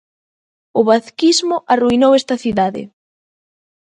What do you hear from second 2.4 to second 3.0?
cidade.